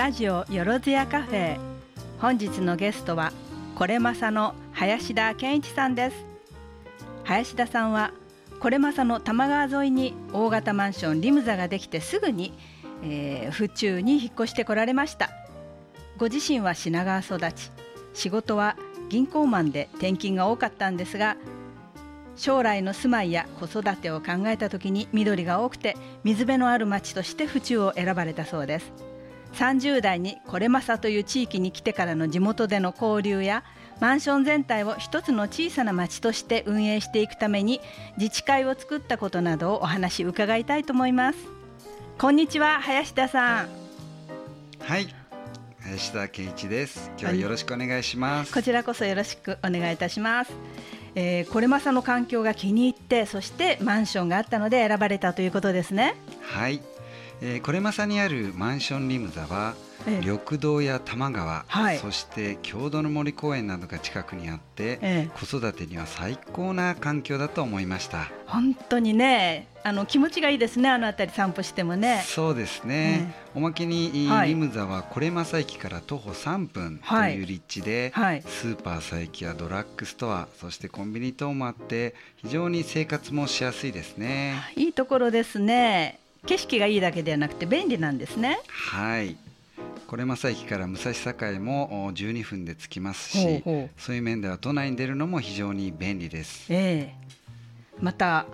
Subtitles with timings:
[0.00, 1.58] ラジオよろずやカフェ。
[2.22, 3.34] 本日のゲストは
[3.74, 6.16] これまさの林田健一さんです。
[7.24, 8.10] 林田さんは
[8.60, 12.54] これまさの多摩川沿いに大型マンションリムザができてすぐに、
[13.02, 15.28] えー、府中に引っ越してこられました。
[16.16, 17.70] ご自身は品川育ち。
[18.14, 18.78] 仕事は
[19.10, 21.36] 銀行マンで転勤が多かったんですが
[22.36, 29.09] 将来の住まいや子育てを考えた時に緑が多くて水辺のある町として府中を選ばれたそうです。
[29.54, 33.64] 30代にこれまさという地域に来てからの地元での交流や
[34.00, 37.80] マンション全体を一つの小さな町として運営していくために
[38.16, 41.38] 自治会を作ったことなどをお話伺いたいと思います。
[42.18, 43.68] こんにちは林田さん。
[44.80, 45.14] はい。
[45.80, 47.10] 林田健一です。
[47.18, 48.52] 今日はよろしくお願いします。
[48.52, 50.52] こちらこそよろしくお願いいたします。
[51.14, 56.14] えー、これまさの環境が気に入ってそしてマンションがあったので選ばれたということですね。
[56.40, 56.80] はい
[57.42, 59.74] えー、これまさにあるマンションリムザは、
[60.06, 68.30] ええ、緑道や多摩川、はい、そして郷土の森公園などが近くにあって、え、子育てには最高な環境だと思いました。
[68.46, 72.22] 本当にねあの気持ちがいいですねあの辺り散歩してもね。
[72.26, 84.56] そうですね、おまけに、はい、リムザはこれまさ駅から徒歩3分という立地で、はい、スーパー佐伯やドラッグストアそしてコンビニ等もあって非常に生活もしやすいですね。
[84.76, 88.60] いいところですね景色がいいだけではなくて便利なんですね。
[88.68, 89.36] はい。
[90.10, 93.62] これ正駅から武蔵境も12分で着きますし
[93.96, 98.46] そういう面では都内に出るのも非常に便利です、えー、また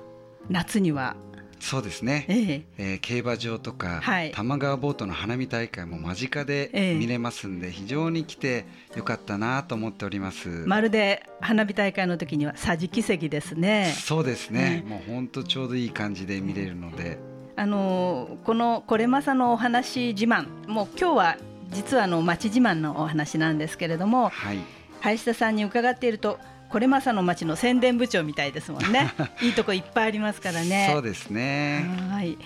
[0.50, 1.16] 夏には。
[1.58, 10.48] そうですね、えー、えー、競馬場とか、はい、玉川ボートの花見大会も間近で見れますんで、えー、非常に来てよかったなと思っております。
[10.66, 13.94] まるで花火大会の時には桟敷席ですね。
[13.98, 17.18] そうですね、えー、もう本当ちょうどいい感じで見れるので
[17.56, 20.46] あのこのこれまさのお話自慢。
[20.68, 21.36] もう今日は
[21.70, 24.58] 実はあの町自慢のお話なんですけれども、はい、
[25.00, 29.12] 林田さんに伺っているとこれまさの町の宣伝部長みたいですもんね。
[29.40, 30.90] いいとこいっぱいありますからね。
[30.92, 31.86] そうですね。
[32.10, 32.36] はい。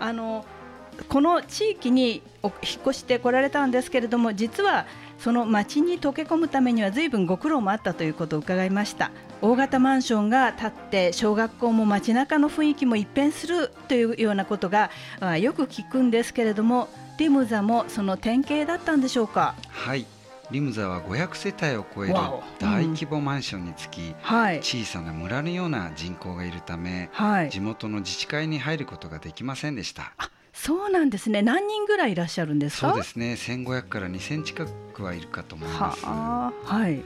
[0.00, 0.44] あの
[1.08, 2.52] この地域に引っ
[2.82, 4.86] 越してこられたんですけれども実は
[5.18, 9.10] その町に溶け込むためには随分ご苦労もあったということを伺いました。
[9.42, 14.90] 大型マンションが建って小学校も街中の雰囲気も一変するというようなことが
[15.38, 19.54] よく聞くんですけれどもリムザもその典型だったんでしょうか？
[19.68, 20.06] はい。
[20.50, 22.14] リムザは500世帯を超える
[22.60, 30.12] 大規模マンションにつき、小さな村のような人口がいるため、はい、地元の自治会に入ることができませんでした。
[30.56, 31.42] そうなんですね。
[31.42, 32.88] 何人ぐらいいらっしゃるんですか？
[32.90, 33.34] そうですね。
[33.34, 36.04] 1500から2000近くはいるかと思います。
[36.04, 37.02] ははい。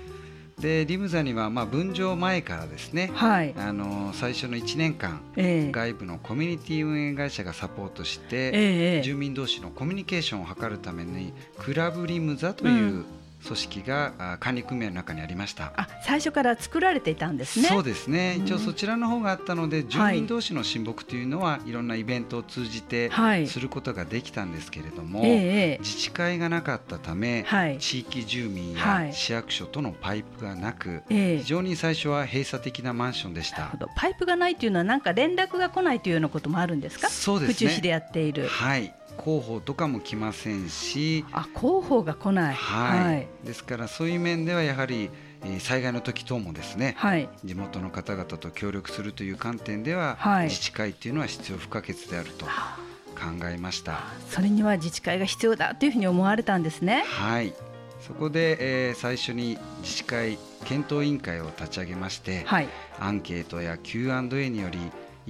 [0.60, 13.06] でリムザにはまあ分譲前からですね、はい、あの最初の1年間、えー、外部のコミュニティ運営会社がサポートして、えー、住民同士のコミュニケーションを図るためにクラブリムザという、うん
[13.44, 15.72] 組織が管理組合の中にありました。
[15.76, 17.68] あ最初から作られていたんですね。
[17.68, 23.10] そうですね、一応そちらの方があったので、住民同士の親睦というのは、い、ろんなイベントを通じて
[23.46, 33.72] することができたんですけれども、はい、自治会がなかったため、はい、地域住民や市役所とのパイプがなく、非常に最初は閉鎖的なマンションでした。
[33.96, 37.08] パイプがないというのはなんか連絡が来ないというようなこともあるんですか？
[37.08, 37.54] そうですね。
[37.54, 38.46] 府中市でやっている。
[38.48, 41.24] はい広報とかも来ませんし。
[41.32, 45.10] あ広報が来ない、はい、はい、ですからそういう面ではやはり
[45.58, 54.00] 災害の時等もですね、はい、地元の方々と協力するという観点では、はい、自治会っていうのは必要不可欠であると考えました。
[54.28, 57.04] それには自治会が必要だというふうに思われたんですね。
[57.06, 57.54] はい。
[58.00, 64.78] そこで、えー、最初に自治会検討委員会を立ち上げまして、はい、アンケートや Q&A により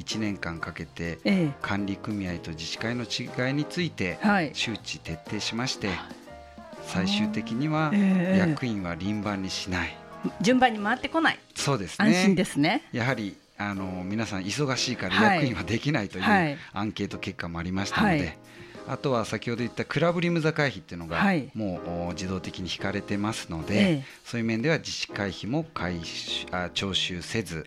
[0.01, 1.19] 1年間かけて
[1.61, 4.19] 管理組合と自治会の違いについて
[4.53, 5.91] 周知徹底しまして、
[6.83, 9.97] 最終的には役員は輪番にしない、
[10.41, 11.39] 順番に回ってこない。
[11.55, 12.09] そうですね。
[12.09, 12.83] 安心ですね。
[12.93, 16.25] やはりあの皆さん忙しいから役員はできないという
[16.73, 18.39] アンケート結果もありましたので、はい
[18.91, 21.23] あとは先ほど言ったクラブリムザ会費っていうのが
[21.55, 26.01] もう自動的に引かれてますので、そういう面では自治会費も回
[26.51, 27.67] あ徴収せず、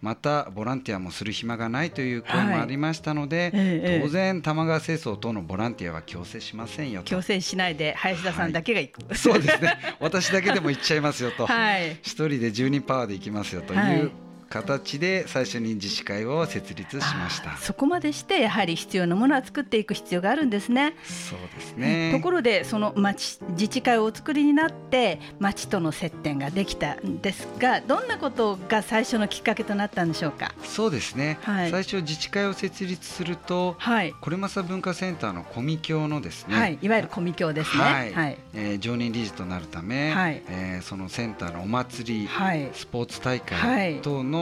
[0.00, 7.10] またボランティアもする暇がないという声もありましたので、当然玉川清掃等のボランティアは強制しませんよと。
[7.10, 9.76] 強制しないで林田さんだけが行く、そうですね。
[10.00, 11.46] 私だけでも行っちゃいますよと、
[12.00, 14.10] 一人で10人パワーで行きますよという
[14.52, 17.56] 形で最初に自治会を設立しました。
[17.56, 20.94] そこまでしてやはり必要なものは作っていく必要があるんですね。
[21.04, 22.12] そうですね。
[22.12, 30.52] ところでその町自治会をお作りになって町との接点ができたんですがどんなことが最初のきっかけとなったんでしょうか？
[30.64, 38.12] そうですね、はい、最初自治会を設立すると、はい、これまさ文化センターのコミ協のですね、はい、いわゆるコミ協ですね、はい。
[38.12, 44.41] はい、えー、常任理事となるため、はい、えー、そのセンターのお祭り、はい、スポーツ大会等の、は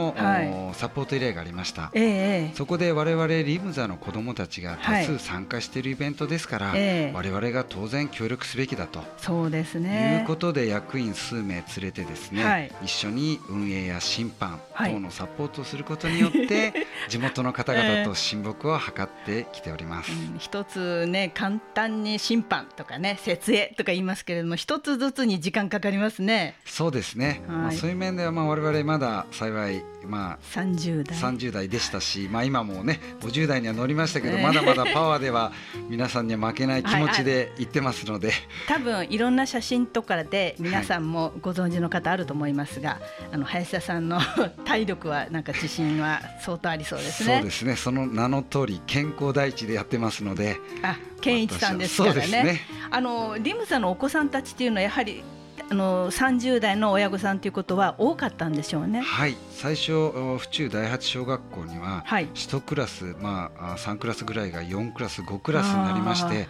[0.73, 9.03] サポート依頼がありました、えー、そこで我々リムザの子どもたちが多数参加しているイベントですから、えー、我々が当然協力すべきだと。
[9.17, 10.21] そうですね。
[10.21, 16.73] いうことで役員数名連れてですね、はい、一緒に運営や審判等のサポートをすることによって、
[17.09, 26.55] 地元の方々と親睦を図ってきております、うん、一つね簡単に審判とかね設営とか言いますけれども一つずつに時間かかりますね。
[26.65, 35.51] そうですね、はい、まあ、そういう面ではまあ我々まだ幸いまあ30代 ,30 代でしたし、まあ、今もね50代には乗りましたけど、まだまだパワーでは
[35.89, 42.99] 皆さんには負けない気持ちで言ってますので、はい、多分いろんな写真とかで皆さんもご存知の方あると思いますが、はい、
[43.33, 44.19] あの林田さんの
[44.65, 47.35] 体力はなんか自信は相当ありそうですね。
[47.35, 47.75] そうですね。
[47.75, 50.57] その名の通り健康第一でやってますので。
[50.81, 52.27] あ健一さんですからね。
[52.27, 52.61] ね。
[52.89, 55.23] あのリムさんのお子さんたちっていうのはやはり
[55.69, 59.01] あの30代の親御さんということは多かったんでしょうね。
[59.01, 59.35] はい。
[59.51, 66.47] 最初府中第八小学校には1クラス、まあ3クラスぐらいが4クラス5クラスになりまして。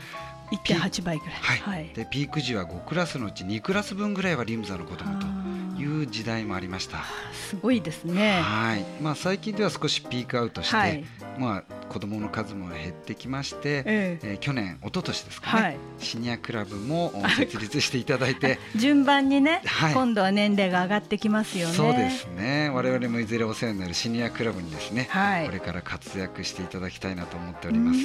[0.52, 5.26] 1.8倍ぐらい、はい、はい、でピーク時は5クラスのうち2クラス分ぐらいはリムザの子供と
[5.82, 7.00] いう時代もありました。
[7.34, 8.40] すごいですね。
[8.42, 11.04] はい、まあ、最近では少しピークアウトして、はい、
[11.38, 14.34] まあ、子どもの数も減ってきまして、ええ。
[14.36, 18.60] ー、去年一昨年ですかね、はい、シニアクラブも 設立していただいて。
[18.76, 21.74] 順番にね、はい、今度は年齢が上がってきますよね。
[21.74, 22.70] そうですね。
[22.70, 28.00] 我々もいずれお世話になるシニアクラブにですね、はい、これから活躍していただきたいなと思っております。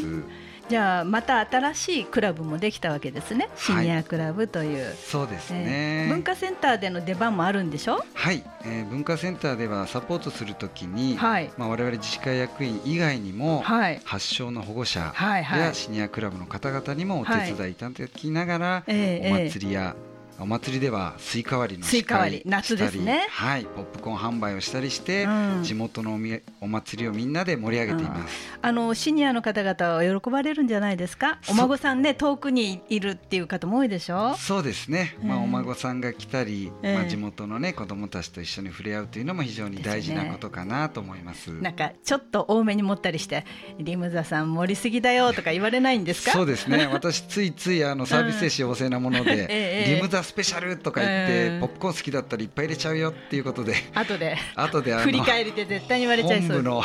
[0.68, 3.48] じゃあまた新しいクラブもできたわけですね。
[3.56, 8.04] シニアクラブという、はい、そうですね、えー、文化センターでの出番もあるんでしょ？
[8.14, 19.94] はい、えー、文化センターではサポートするときに、はい、まあ、我々自治会役員以外にも、はい、八小の保護者やシニアクラブの方々にもお手伝いいただきながら、はい、お祭りや
[20.38, 23.26] お祭りではスイカ割りのスイカ割り夏ですね。
[23.30, 26.18] はいポップコーン販売をしたりして、うん、地元の
[26.60, 31.38] お祭りをみんなで盛り上げています、うん、あのシニアの方々は喜ばれるんじゃないですか？
[31.48, 34.34] お孫さんね遠くにいるっていう方も多いでしょ？
[34.36, 43.46] そうですね、まあ、お孫さんが来たり、えー、まあ、地元のね子供たちと一緒に触れ合うというのも非常に大事なことかなと思います、ね、なんかちょっと多めに持ったりして
[43.78, 46.32] リムザさん盛りすぎだよとか言われないんですか？
[46.32, 46.86] そうですね。
[46.92, 53.75] 私ついついあのサービス精神旺盛なもので、 えー、リムザスペシャルとか言って、ポップコーン好きだったらいっぱい入れちゃうよっていうことで。
[53.94, 56.62] 後で後で振り返りで絶対に言われちゃいそう。
[56.62, 56.82] 本部の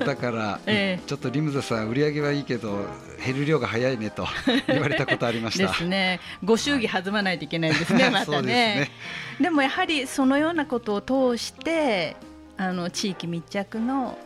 [0.00, 2.86] 方から、えー、ちょっとリムザさん売り上げはいいけど
[3.24, 4.26] 減る量が早いねと
[4.66, 5.68] 言われたことありました。
[5.68, 6.20] ですね。
[6.44, 8.52] ご祝儀弾まないといけないですねまたね。
[8.52, 8.90] ね、
[9.40, 12.16] でもやはりそのようなことを通して
[12.56, 14.18] あの地域密着の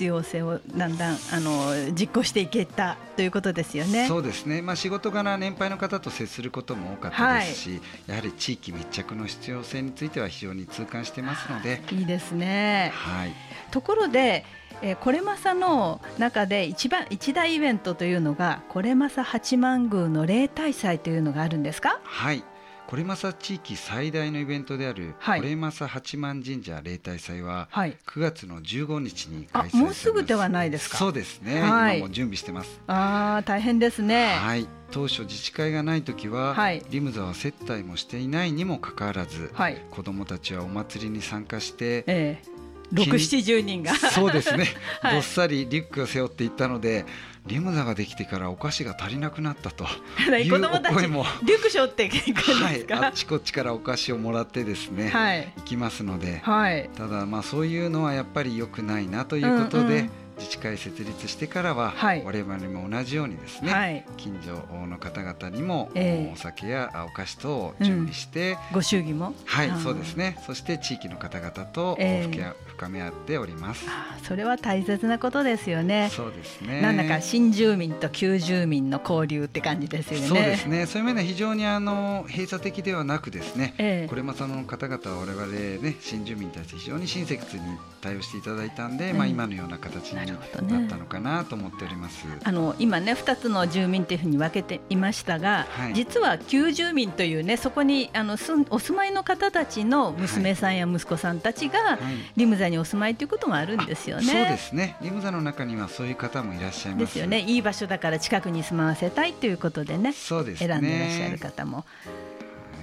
[0.00, 4.08] 必要性をだんだんあの実行していけたということですよね。
[4.08, 4.62] そうですね。
[4.62, 11.82] まあ仕事柄年配の方と接することも多かったですし、はい、やはり地域密着の必要性については非常に痛感してますので。
[11.92, 12.92] いいですね。
[12.94, 13.32] はい。
[13.70, 14.46] ところで。
[14.82, 22.00] えー、これまさの中で一番一大イベントというのがこれまさ八幡宮の例大祭というのがあるんですか？
[22.02, 22.42] はい
[22.90, 30.98] これまさ地域最大のイベントである、はい、これまさ八幡神社例大祭は、はい、9月の15日に開催されもうすぐではないですか。
[30.98, 32.80] そうですね、はい、今も準備してます。
[32.88, 34.34] ああ大変ですね。
[34.34, 34.66] はい。
[34.90, 42.60] 当初自治会がない時は、はい、リムザは接待もしていないにもかかわらず、はい、子どもたちはお祭りに参加して、ええ
[42.92, 43.94] 六七十人が。
[43.94, 44.66] そうですね、
[45.00, 47.04] はい、どっさりリュックを背負っていったので
[47.46, 51.24] リムザができてからお菓子が足りなくなったという お声も。
[51.42, 65.90] リュック背負ってはい、あっちこっちからお菓子をもらってですね、はい、行きますので、はい、ただまあそういうのはやっぱり良くないなということで、うんうん自治会設立してからは、はい、我々も同じようにですね、はい、近所の方々にも、
[66.32, 69.34] お酒やお菓子等を準備して、うん、ご祝儀も？
[69.44, 70.38] はいそうですね。
[70.46, 73.86] そして地域の方々と、えー、深め合っております。
[74.22, 76.08] それは大切なことですよね。
[76.10, 76.80] そうですね。
[76.80, 80.26] なんだか新住民と旧住民の交流って感じですよね。
[80.26, 80.86] そうですね。
[80.86, 85.46] そういう面で非常にあの閉鎖的ではなくですね、えー、これまたの方々は我々
[85.82, 87.62] ね新住民に対して非常に親切に
[88.00, 92.26] 対応していただいたんで、うん、まあ今のような形になだったのかなと思っております。
[92.26, 101.98] ね、あの今ね2つの住民というふうに分けていましたが、はい、実は旧住民というねそこにあのすお住まいの方たちの娘さんや息子さんたちが、
[102.36, 104.24] リムザにお住まいということもあるんですよね。
[104.24, 104.96] そうですね。
[105.00, 107.06] リムザの中にはそういう方もいらっしゃいます。
[107.06, 107.40] ですよね。
[107.40, 110.12] いい場所だから近くに住まわせたいということでね。
[110.12, 111.84] そうです、ね、選んでいらっしゃる方も。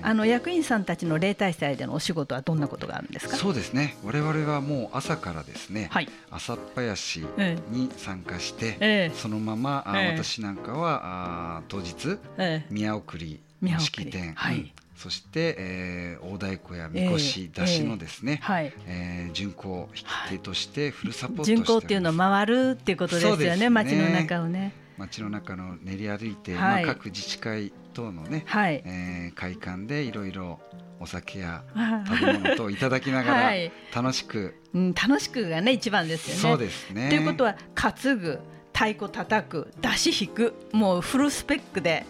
[0.01, 3.35] あの役員さんたちの例大祭でのお仕事はどんなことがあるんですか？
[3.37, 3.95] そうですね。
[4.03, 7.25] 我々はもう朝からですね、はい、朝っぱやし
[7.69, 13.39] に参加して、ええ、そのまま、ええ、私なんかはあ当日、ええ、宮送り
[13.79, 18.73] 式典、はい、そして、えー、大太鼓やみこし、出しのですね、えー、はい。
[18.85, 23.69] えー、巡行引き手としてフルサポート巡行っていうのは回るっていうことですよねね。
[23.69, 24.73] 街の中をね。
[24.97, 30.59] 街の中の練り歩いて、はい、まあ、各自治会等のね、はい、えー、会館でいろいろ
[30.99, 31.63] お酒や
[32.07, 33.53] 食べ物といただきながら
[33.93, 36.41] 楽しく、うん、楽しくがね一番ですよね。
[36.41, 37.09] そうですね。
[37.09, 38.39] ということは担ぐ
[38.77, 42.05] 太鼓叩く出し引くもうフルスペックで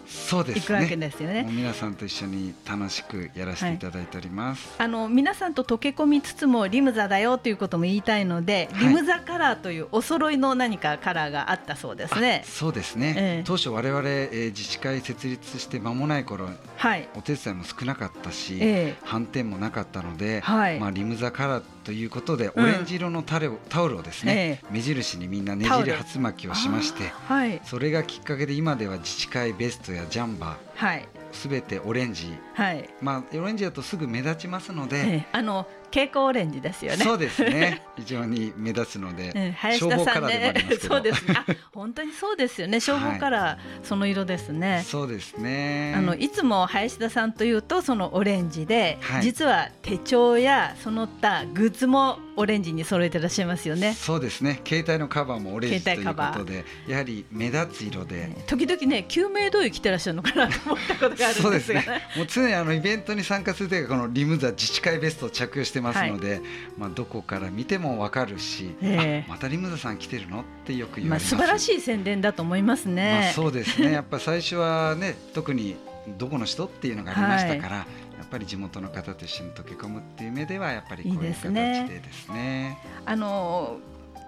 [0.54, 1.44] いくわけですよね。
[1.44, 4.68] ね皆さんと一緒に楽しくやらせていただいております。
[4.78, 12.44] はい、あの皆さんと溶け込みつつもリムザだよということも言いたいので、はい、リムザカラーというお揃いの何かカラーがあったそうですね。
[12.46, 13.14] そうですね。
[13.18, 37.04] えー、当初我々、えー、自治会設立して間もない頃、はい、お手伝いも少なかったし、えー、反転もなかったので、はい、まあリムザカラーということで、オレンジ色のタレをタオルをですね、目印にみんなねじり鉢巻きをしまして、はい、それがきっかけで今では自治会ベストやジャンバー、はい、すべてオレンジ、はい、まあオレンジだとすぐ目立ちますので、ええ、あの蛍光オレンジですよね。
[37.04, 37.84] そうですね。
[37.96, 41.36] 非常に目立つので、うん、林田さんね、そうですね。
[41.72, 42.80] 本当にそうですよね。
[42.82, 44.84] 消防カラー、その色ですね。
[44.88, 45.94] そうですね。
[45.96, 53.94] あのいつも林田さんというとそのオレンジで、はい、実は手帳やその他グッズもオレンジに揃えてらっしゃいますよね。
[53.94, 54.62] そうですね。
[54.66, 58.30] 携帯のカバーもオレンジということで、やはり目立つ色で。
[58.46, 62.02] 時々ね、救命胴衣着てらっしゃるのかなと思ったことがあるんですが、ね、ね。
[62.16, 66.42] もう常にあのイベントに参加するというかこのリムザ自治会ベストを着用してますので、はい、
[66.78, 71.36] まあどこから見てもわかるし、えー、またリムザさん来てるのってよく言われます。
[71.36, 73.20] まあ素晴らしい宣伝だと思いますね。
[73.22, 73.92] まあそうですね。
[73.94, 75.76] やっぱ最初はね、特に
[76.18, 81.98] どこの人っていうのがありましたから、はいっぱり地元の方と一緒に溶け込むっていう目ではやっぱりこういう形でですね。
[82.02, 83.78] いいすねあの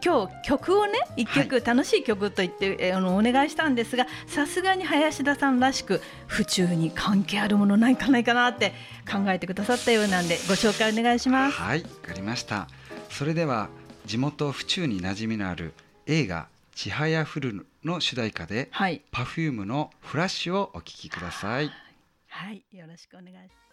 [0.03, 8.73] 今日曲をね一曲、楽しい曲と言って、えあのお願いしたんですがさすがに林田さんらしく府中に関係あるものないかないかなって
[9.09, 11.57] 考えてくださったようなんでご紹介お願いします。
[11.57, 12.67] はいわかりました。
[13.09, 13.69] それでは
[14.05, 15.73] 地元府中に馴染みのある
[16.05, 21.71] 映画ちはやふるの主題歌で、はい、パフュームのフラッシュをお聴きください。
[22.29, 23.68] はいよろしくお願いします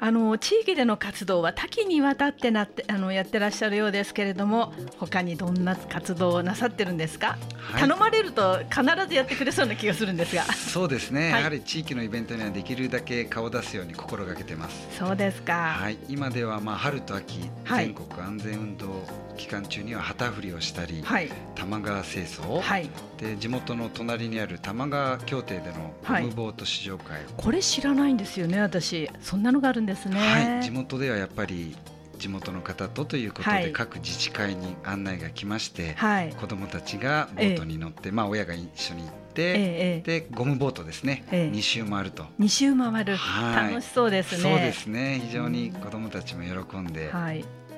[0.00, 10.44] あの地域での活動は多岐にわたってなってあのやってらっしゃるようですけれども他にどんな活動をなさってるんですか、はい、頼まれると必ずやってくれそうな気がするんですが。
[10.44, 14.98] そうですね、はい、やはり地域のイベントにはできるだけ顔を出すように心がけてます。
[14.98, 19.02] そうですか、はい、今ではまあ春と秋、全国安全運動
[19.36, 29.08] 期間中には旗振りをしたり、はい、玉川清掃、はい、で地元の隣にある玉川協定でのゴムボート試乗会、これ知らないんですよね私。
[29.20, 31.74] そんなのがあるんですね、はい、地元ではやっぱり
[32.18, 42.24] 地元の方とということで、各自治会に案内が来まして、はい、子どもたちがボートに乗って、えまあ、親が一緒に行って、えでゴムボートですね、え2周回ると。
[42.40, 44.42] 2周回る、はい、楽しそうですね。
[44.42, 45.22] そうですね。
[45.24, 47.12] 非常に子どもたちも喜んで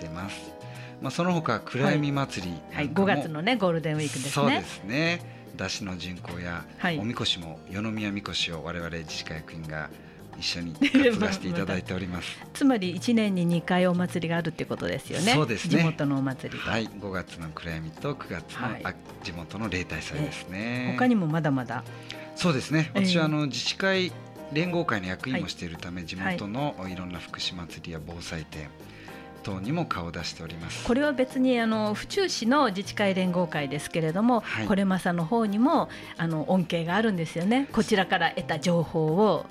[0.00, 0.36] 出ます、
[1.02, 4.30] まあ、その他暗闇祭りはい、はい、5月のねゴールデンウィークですね。
[4.30, 5.40] そうですね。
[5.54, 9.90] 出汁の巡行や、はい、おみこしも与宮みこしを我々自治会役員が
[10.38, 12.38] 一緒に 担がせていただいております。
[12.54, 15.32] つまり1年に2回お祭りがあるってことですよね。
[15.34, 15.78] そうですね。
[15.78, 16.88] 地元のお祭りはい。
[16.88, 21.84] 5月の暗闇と9月の、はい、地元の例大祭ですね、え他にもまだまだ？
[22.36, 22.90] そうですね。
[22.94, 24.12] 私はあの自治会
[24.52, 28.68] 連合会の役員もしているため、地元のいろんな福祉祭りや防災展
[29.42, 30.84] 等にも顔を出しております。
[30.84, 37.68] これは別にあの府中市の自治会連合会ですけれども、はい、これまさの方にもあの恩恵があるんですよね。
[37.72, 39.46] こちらから得た情報を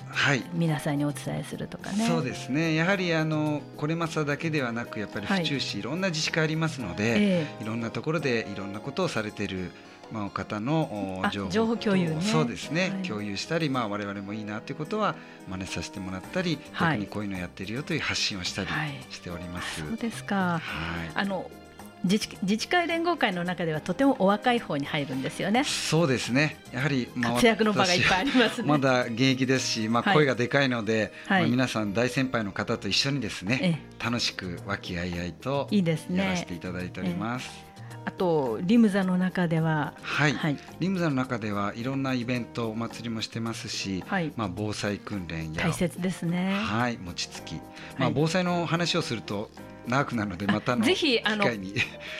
[0.53, 2.75] 皆さんにお伝えするとかね、そうですね。
[2.75, 9.71] やはりあのこれまさだけではなくやっぱり府中市、はい、いろんな自治会ありますので、えー、いろんなところでいろんなことをされている
[10.11, 15.15] まあ、方の情報情報共有、ね、そうですね、はい、共有したり、まあ、我々もいいなということは
[15.47, 18.69] 真似させてもらったり、はい、逆にこういうのやってるよという発信をしたり
[19.09, 19.81] しております。
[19.81, 20.61] はい、そうですか、はい、
[21.15, 21.49] あの
[22.03, 25.65] 自治自治会連合会の中ではとてもお若い方に入るんですよね。
[25.65, 26.57] そうですね。
[26.71, 36.23] やはり、まあ、活躍の場がいっぱいあります、ね、まだ現役ですし、まあ声がでかいので、はい、まあ皆さん大先輩の方と一緒にですね、楽しく和気あいあいといいですね。
[36.23, 37.68] やらせていただいております。
[38.09, 46.55] あとリムザの中では、はい、はい、リムザの中ではいろんなイベントお祭りもしてますし、はい、まあ防災訓練や大切ですね。
[46.55, 47.61] はい、餅つき、
[47.99, 49.51] まあ防災の話をすると
[49.89, 51.45] 長くなるのでまたぜひあの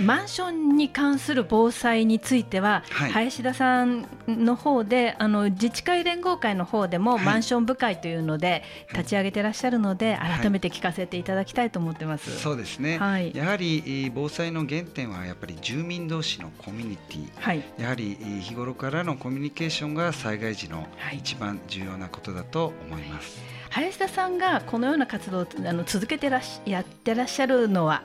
[0.02, 12.40] マンションに関する防災については、はい、林田さんの方であの自治会連合会の方でも、マンション部会というので立ち上げてらっしゃるので、はい、改めて聞かせていただきたいと思ってます。
[12.40, 23.60] そうですね、はい、やはり防災の原点はやっぱり住民同士のコミュニティ、はい、やはり日頃からのコミュニケーションが災害時の一番重要なことだと思います。
[23.72, 28.04] 林田さんがこのような活動をあの続けてらしやってらっしゃるのは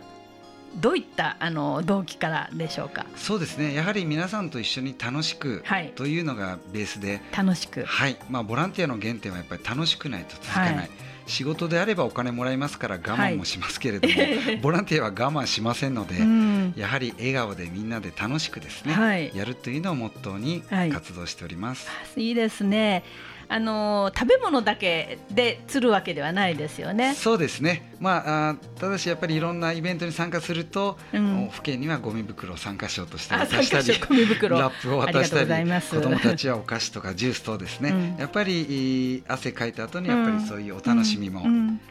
[0.76, 3.06] どういったあの動機からでしょうか？
[3.14, 3.74] そうですね。
[3.74, 7.84] やはり皆さんと一緒に楽しく、はい、というのがベースで、楽しく。
[7.84, 8.16] はい。
[8.28, 10.74] まあボランティアの原点はやっぱり楽しくないと続かない。
[10.74, 10.90] はい、
[11.26, 21.88] 仕事であればお金もらいますから我慢もしますけれども、はい、ボランティアは我慢しませんので、うん、やはり笑顔でみんなで楽しくですね、やるというのをモットーに活動しております。
[22.16, 23.04] いいですね。
[23.48, 27.14] あの食べ物だけで釣るわけではないですよね。
[27.14, 27.94] そうですね。
[28.00, 34.58] まああただしやっぱりいろんなイベントに参加すると、うん、府県にはゴミ袋を参加賞として渡したり、ゴミ袋。
[34.58, 41.44] ラップを渡したり、子どもたちはお菓子とかジュースとですね、うん、やっぱり汗かいた後にやっぱりそういうお楽しみも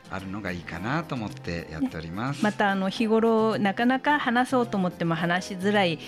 [0.10, 2.44] あるのがいいかなと思ってやっております。
[2.44, 6.00] またあの日頃なかなか話そうと思っても話しづらい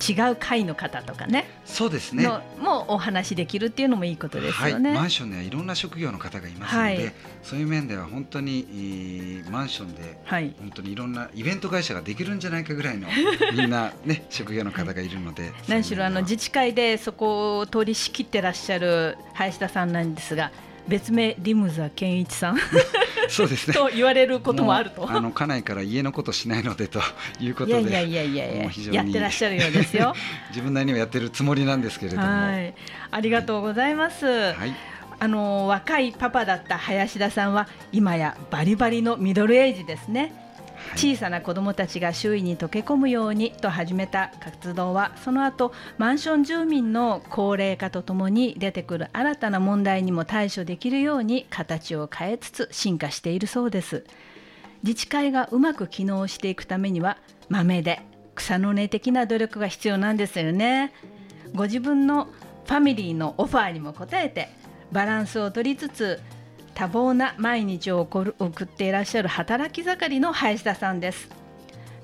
[0.00, 1.46] 違う会の方とかね。
[1.64, 2.26] そうですね。
[2.58, 13.08] もお話できるっていうのもいいことですよね、はい、マンションにはいろんな職業の方がいますので、はい、そういう面では本当にマンションで本当にいろんなイベント会社ができるんじゃないかぐらいの
[13.56, 20.50] みんなね職業の方がいるので何しろあの自治会でそこを取り仕切ってらっしゃる林田さんなんですが
[20.88, 22.58] 別名リムザ健一さん
[23.30, 23.74] そうですね。
[23.74, 25.10] と言われることもあると。
[25.10, 27.00] あの家内から家のことしないのでと
[27.40, 29.02] いうことでいやいやいやいやや。
[29.02, 30.14] ってらっしゃるようですよ。
[30.50, 32.24] 自分なりにはやってるつもりなんですけれども。
[32.24, 32.74] はい。
[33.10, 34.74] ありがとうございます、はい、
[35.18, 40.49] あの若いパパだった林田さんは今やバリバリのミドルエイジですね
[40.96, 54.04] 小さな子どもたちが周囲に溶け込むようにと始めた活動はその後マンション住民の高齢化とともに出てくる新たな問題にも対処できるように形を変えつつ進化しているそうです。
[54.82, 57.18] 自治会がうまく機能していくためには
[57.48, 58.00] 豆で
[58.34, 60.92] 草の根的な努力が必要なんですよね。
[61.54, 62.28] ご自分の
[62.64, 64.48] ファミリーのオファーにも応えて
[64.92, 66.20] バランスを取りつつ
[66.74, 71.28] 多忙な毎日を送っていらっしゃる働き盛りの林田さんです。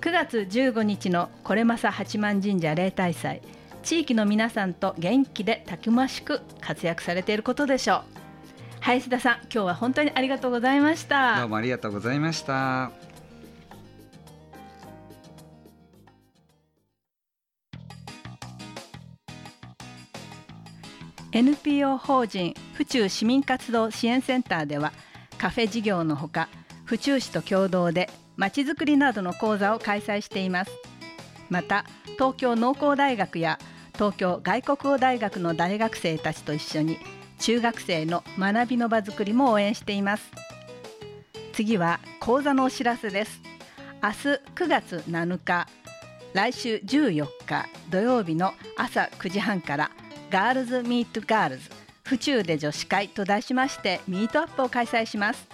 [0.00, 3.42] 9月15日のこれまさ八幡神社例大祭。
[3.83, 8.02] 地域の皆さんと元気でたくましく活躍されていることでしょう。
[8.81, 11.38] 林田さん今日は本当にありがとうございました。
[11.40, 13.06] どうもありがとうございました。
[21.37, 24.94] NPO 法人府中市民活動支援センターでは
[25.37, 26.49] カフェ事業のほか
[26.87, 30.70] 府中市と共同でまちづくりなどの講座を開催しています。
[31.51, 33.59] また東京農工大学や
[33.92, 36.99] 東京外国語大学の大学生たちと一緒に
[37.38, 40.33] 中学生の学びの場づくりも応援しています。
[41.53, 43.42] 次は講座のお知らせです。
[44.03, 44.16] 明日
[44.55, 45.68] 9月7日
[46.33, 49.90] 来週14日土曜日の朝9時半から
[50.30, 51.70] ガールズミートガールズ
[52.02, 55.48] 府中で女子会と題しましてミートアップを開催します。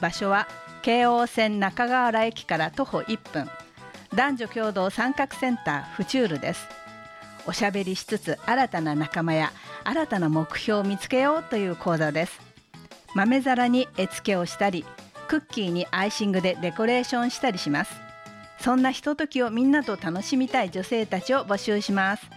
[0.00, 0.46] 場所は
[0.82, 3.48] 京王線中川原駅から徒歩1分。
[4.14, 6.66] 男女共同参画センター府中ルです。
[7.46, 9.52] おしゃべりしつつ新たな仲間や
[9.84, 12.40] 新たな目標を見つけようという講座です。
[13.14, 14.84] 豆皿に絵付けをしたり
[15.28, 17.94] クッキーにアイシングでデコレーションしたりします。
[18.60, 22.30] そんなひとときをみんなと楽しみたい女性たちを募集します。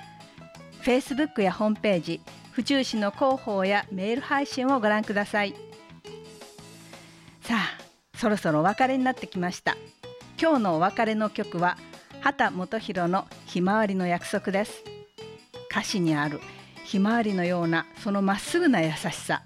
[0.82, 5.54] Facebook やホームページ府中市の広報やメール配信をご覧ください。
[7.42, 9.78] さあそろそろお別れになってきました。
[10.42, 11.78] 今日のお別れの曲は
[12.22, 14.84] 畑基博のひまわりの約束です。
[15.70, 16.40] 歌詞にある
[16.84, 19.44] ひまわりのようなそのまっすぐな優しさ。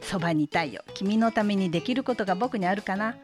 [0.00, 0.82] そばにいたいよ。
[0.94, 3.16] 君のためにできることが僕にあるかな。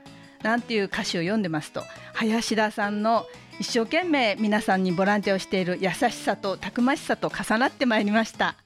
[0.42, 3.24] なんていう歌詞を読んでますと林田さんの
[3.60, 8.56] 一生懸命皆さんにボランティアをしている優しさとたくましさと重なってまいりました、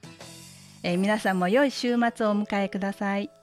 [0.83, 3.38] えー、皆さんも良い週末をお迎えください。